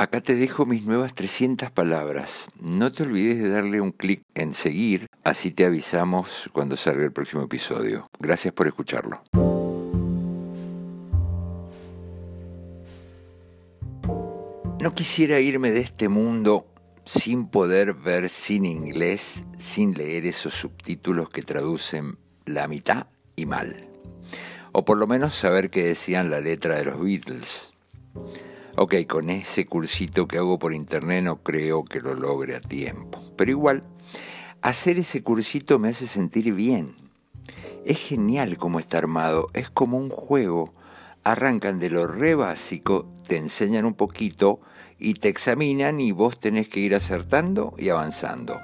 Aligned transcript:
Acá 0.00 0.22
te 0.22 0.34
dejo 0.34 0.64
mis 0.64 0.86
nuevas 0.86 1.12
300 1.12 1.72
palabras. 1.72 2.48
No 2.58 2.90
te 2.90 3.02
olvides 3.02 3.36
de 3.36 3.50
darle 3.50 3.82
un 3.82 3.92
clic 3.92 4.22
en 4.34 4.54
seguir, 4.54 5.08
así 5.24 5.50
te 5.50 5.66
avisamos 5.66 6.48
cuando 6.54 6.78
salga 6.78 7.04
el 7.04 7.12
próximo 7.12 7.42
episodio. 7.42 8.08
Gracias 8.18 8.54
por 8.54 8.66
escucharlo. 8.66 9.22
No 14.80 14.94
quisiera 14.94 15.38
irme 15.38 15.70
de 15.70 15.80
este 15.80 16.08
mundo 16.08 16.66
sin 17.04 17.48
poder 17.48 17.92
ver 17.92 18.30
sin 18.30 18.64
inglés, 18.64 19.44
sin 19.58 19.92
leer 19.92 20.24
esos 20.24 20.54
subtítulos 20.54 21.28
que 21.28 21.42
traducen 21.42 22.16
la 22.46 22.68
mitad 22.68 23.08
y 23.36 23.44
mal. 23.44 23.86
O 24.72 24.82
por 24.86 24.96
lo 24.96 25.06
menos 25.06 25.34
saber 25.34 25.68
qué 25.68 25.84
decían 25.84 26.30
la 26.30 26.40
letra 26.40 26.76
de 26.76 26.86
los 26.86 26.98
Beatles. 26.98 27.74
Ok, 28.82 28.94
con 29.06 29.28
ese 29.28 29.66
cursito 29.66 30.26
que 30.26 30.38
hago 30.38 30.58
por 30.58 30.72
internet 30.72 31.22
no 31.22 31.42
creo 31.42 31.84
que 31.84 32.00
lo 32.00 32.14
logre 32.14 32.56
a 32.56 32.62
tiempo. 32.62 33.22
Pero 33.36 33.50
igual, 33.50 33.84
hacer 34.62 34.98
ese 34.98 35.22
cursito 35.22 35.78
me 35.78 35.90
hace 35.90 36.06
sentir 36.06 36.54
bien. 36.54 36.96
Es 37.84 37.98
genial 37.98 38.56
cómo 38.56 38.78
está 38.80 38.96
armado, 38.96 39.48
es 39.52 39.68
como 39.68 39.98
un 39.98 40.08
juego. 40.08 40.72
Arrancan 41.24 41.78
de 41.78 41.90
lo 41.90 42.06
re 42.06 42.34
básico, 42.34 43.06
te 43.28 43.36
enseñan 43.36 43.84
un 43.84 43.92
poquito 43.92 44.62
y 44.98 45.12
te 45.12 45.28
examinan 45.28 46.00
y 46.00 46.12
vos 46.12 46.38
tenés 46.38 46.70
que 46.70 46.80
ir 46.80 46.94
acertando 46.94 47.74
y 47.76 47.90
avanzando. 47.90 48.58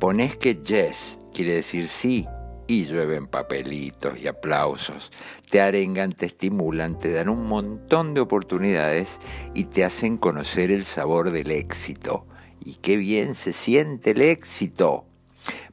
Ponés 0.00 0.36
que 0.38 0.56
yes 0.56 1.20
quiere 1.32 1.54
decir 1.54 1.86
sí 1.86 2.26
y 2.70 2.86
llueven 2.86 3.26
papelitos 3.26 4.16
y 4.20 4.28
aplausos, 4.28 5.10
te 5.50 5.60
arengan, 5.60 6.12
te 6.12 6.26
estimulan, 6.26 7.00
te 7.00 7.12
dan 7.12 7.28
un 7.28 7.48
montón 7.48 8.14
de 8.14 8.20
oportunidades 8.20 9.18
y 9.54 9.64
te 9.64 9.84
hacen 9.84 10.16
conocer 10.16 10.70
el 10.70 10.84
sabor 10.84 11.32
del 11.32 11.50
éxito. 11.50 12.28
Y 12.64 12.76
qué 12.76 12.96
bien 12.96 13.34
se 13.34 13.54
siente 13.54 14.12
el 14.12 14.22
éxito. 14.22 15.04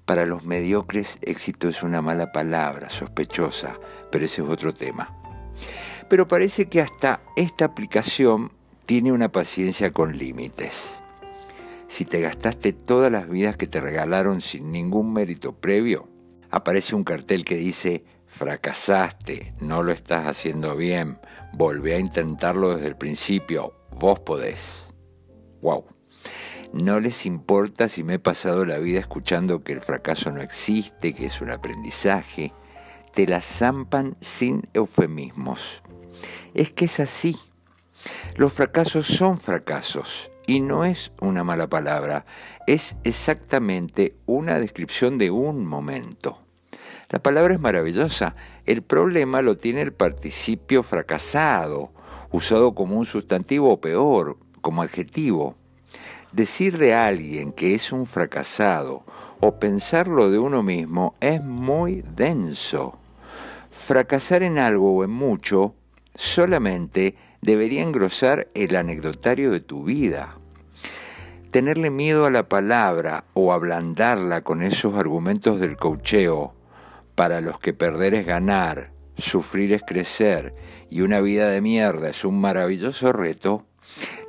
Para 0.06 0.26
los 0.26 0.44
mediocres, 0.44 1.20
éxito 1.22 1.70
es 1.70 1.84
una 1.84 2.02
mala 2.02 2.32
palabra, 2.32 2.90
sospechosa, 2.90 3.80
pero 4.12 4.26
ese 4.26 4.42
es 4.42 4.50
otro 4.50 4.74
tema. 4.74 5.16
Pero 6.10 6.28
parece 6.28 6.66
que 6.66 6.82
hasta 6.82 7.22
esta 7.36 7.66
aplicación 7.66 8.52
tiene 8.88 9.12
una 9.12 9.32
paciencia 9.32 9.92
con 9.92 10.18
límites. 10.18 11.04
Si 11.90 12.06
te 12.06 12.22
gastaste 12.22 12.74
todas 12.74 13.12
las 13.12 13.30
vidas 13.30 13.56
que 13.56 13.68
te 13.68 13.82
regalaron 13.82 14.42
sin 14.42 14.72
ningún 14.72 15.14
mérito 15.14 15.54
previo, 15.54 16.10
aparece 16.52 16.96
un 16.96 17.04
cartel 17.04 17.46
que 17.46 17.56
dice, 17.56 18.04
fracasaste, 18.26 19.54
no 19.60 19.84
lo 19.84 19.92
estás 19.92 20.28
haciendo 20.28 20.76
bien, 20.76 21.20
volvé 21.54 21.96
a 21.96 22.00
intentarlo 22.00 22.76
desde 22.76 22.88
el 22.88 22.96
principio, 22.96 23.74
vos 23.92 24.20
podés. 24.20 24.94
¡Wow! 25.62 25.86
No 26.74 27.00
les 27.00 27.26
importa 27.26 27.88
si 27.88 28.04
me 28.04 28.16
he 28.16 28.20
pasado 28.20 28.66
la 28.66 28.78
vida 28.78 29.00
escuchando 29.00 29.64
que 29.64 29.74
el 29.74 29.82
fracaso 29.82 30.32
no 30.32 30.42
existe, 30.42 31.14
que 31.14 31.26
es 31.26 31.42
un 31.42 31.50
aprendizaje. 31.50 32.54
Te 33.14 33.26
la 33.26 33.42
zampan 33.42 34.18
sin 34.22 34.68
eufemismos. 34.74 35.82
Es 36.54 36.72
que 36.72 36.86
es 36.86 37.00
así. 37.00 37.38
Los 38.36 38.54
fracasos 38.54 39.08
son 39.08 39.40
fracasos 39.40 40.30
y 40.48 40.62
no 40.62 40.86
es 40.86 41.12
una 41.20 41.44
mala 41.44 41.68
palabra, 41.68 42.26
es 42.66 42.96
exactamente 43.04 44.16
una 44.26 44.60
descripción 44.60 45.20
de 45.20 45.30
un 45.30 45.66
momento. 45.66 46.40
La 47.10 47.20
palabra 47.20 47.54
es 47.54 47.60
maravillosa, 47.60 48.36
el 48.66 48.82
problema 48.82 49.42
lo 49.42 49.56
tiene 49.58 49.82
el 49.82 49.94
participio 49.94 50.84
fracasado, 50.84 51.92
usado 52.32 52.74
como 52.74 52.98
un 52.98 53.06
sustantivo 53.06 53.72
o 53.72 53.82
peor, 53.82 54.38
como 54.62 54.82
adjetivo. 54.82 55.56
Decirle 56.32 56.94
a 56.94 57.08
alguien 57.08 57.52
que 57.52 57.76
es 57.76 57.92
un 57.92 58.06
fracasado 58.06 59.04
o 59.40 59.60
pensarlo 59.60 60.30
de 60.30 60.40
uno 60.40 60.64
mismo 60.64 61.16
es 61.20 61.44
muy 61.44 62.04
denso. 62.16 62.98
Fracasar 63.70 64.44
en 64.44 64.58
algo 64.58 64.96
o 64.96 65.04
en 65.04 65.12
mucho 65.12 65.76
solamente 66.18 67.16
debería 67.42 67.82
engrosar 67.82 68.50
el 68.54 68.76
anecdotario 68.76 69.52
de 69.52 69.62
tu 69.62 69.86
vida. 69.86 70.38
Tenerle 71.52 71.90
miedo 71.90 72.26
a 72.26 72.32
la 72.32 72.50
palabra 72.50 73.24
o 73.34 73.54
ablandarla 73.54 74.42
con 74.42 74.62
esos 74.62 74.96
argumentos 74.96 75.62
del 75.62 75.78
cocheo, 75.78 76.54
para 77.16 77.40
los 77.40 77.60
que 77.60 77.74
perder 77.74 78.14
es 78.14 78.26
ganar, 78.26 78.92
sufrir 79.18 79.74
es 79.74 79.82
crecer 79.88 80.54
y 80.90 81.02
una 81.02 81.22
vida 81.22 81.50
de 81.50 81.62
mierda 81.62 82.10
es 82.10 82.26
un 82.26 82.40
maravilloso 82.40 83.14
reto, 83.14 83.66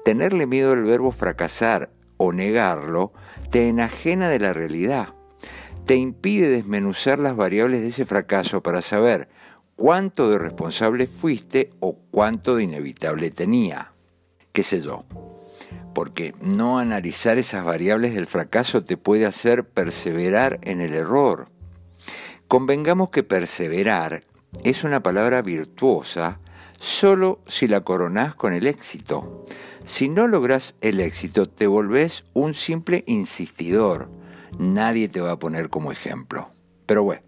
tenerle 0.04 0.46
miedo 0.46 0.72
al 0.72 0.84
verbo 0.84 1.10
fracasar 1.10 1.90
o 2.16 2.32
negarlo 2.32 3.12
te 3.50 3.68
enajena 3.68 4.28
de 4.28 4.38
la 4.38 4.52
realidad, 4.52 5.14
te 5.86 5.96
impide 5.96 6.48
desmenuzar 6.48 7.18
las 7.18 7.36
variables 7.36 7.80
de 7.80 7.88
ese 7.88 8.04
fracaso 8.04 8.62
para 8.62 8.82
saber 8.82 9.28
cuánto 9.78 10.28
de 10.28 10.40
responsable 10.40 11.06
fuiste 11.06 11.70
o 11.78 11.96
cuánto 12.10 12.56
de 12.56 12.64
inevitable 12.64 13.30
tenía. 13.30 13.92
¿Qué 14.50 14.64
sé 14.64 14.80
yo? 14.80 15.04
Porque 15.94 16.34
no 16.40 16.80
analizar 16.80 17.38
esas 17.38 17.64
variables 17.64 18.12
del 18.12 18.26
fracaso 18.26 18.84
te 18.84 18.96
puede 18.96 19.24
hacer 19.24 19.68
perseverar 19.68 20.58
en 20.62 20.80
el 20.80 20.94
error. 20.94 21.48
Convengamos 22.48 23.10
que 23.10 23.22
perseverar 23.22 24.24
es 24.64 24.82
una 24.82 25.00
palabra 25.00 25.42
virtuosa 25.42 26.40
solo 26.80 27.40
si 27.46 27.68
la 27.68 27.82
coronás 27.82 28.34
con 28.34 28.54
el 28.54 28.66
éxito. 28.66 29.46
Si 29.84 30.08
no 30.08 30.26
logras 30.26 30.74
el 30.80 30.98
éxito, 30.98 31.46
te 31.46 31.68
volvés 31.68 32.24
un 32.32 32.54
simple 32.54 33.04
insistidor. 33.06 34.10
Nadie 34.58 35.08
te 35.08 35.20
va 35.20 35.32
a 35.32 35.38
poner 35.38 35.70
como 35.70 35.92
ejemplo. 35.92 36.50
Pero 36.84 37.04
bueno, 37.04 37.22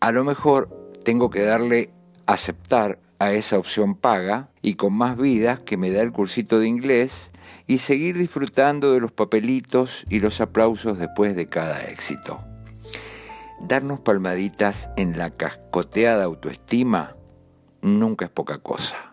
a 0.00 0.10
lo 0.10 0.24
mejor 0.24 0.87
tengo 1.08 1.30
que 1.30 1.42
darle 1.42 1.88
aceptar 2.26 2.98
a 3.18 3.32
esa 3.32 3.56
opción 3.56 3.94
paga 3.94 4.50
y 4.60 4.74
con 4.74 4.92
más 4.92 5.16
vidas 5.16 5.58
que 5.60 5.78
me 5.78 5.90
da 5.90 6.02
el 6.02 6.12
cursito 6.12 6.60
de 6.60 6.68
inglés 6.68 7.30
y 7.66 7.78
seguir 7.78 8.18
disfrutando 8.18 8.92
de 8.92 9.00
los 9.00 9.10
papelitos 9.10 10.04
y 10.10 10.20
los 10.20 10.42
aplausos 10.42 10.98
después 10.98 11.34
de 11.34 11.48
cada 11.48 11.82
éxito. 11.84 12.44
Darnos 13.58 14.00
palmaditas 14.00 14.90
en 14.98 15.16
la 15.16 15.30
cascoteada 15.30 16.24
autoestima 16.24 17.16
nunca 17.80 18.26
es 18.26 18.30
poca 18.30 18.58
cosa. 18.58 19.07